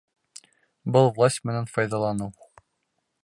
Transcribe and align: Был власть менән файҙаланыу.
Был 0.95 1.11
власть 1.19 1.45
менән 1.51 1.69
файҙаланыу. 1.75 2.33